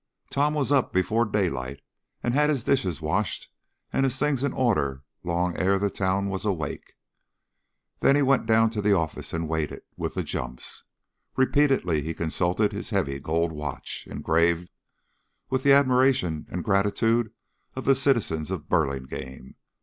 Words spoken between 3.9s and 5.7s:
and his things in order long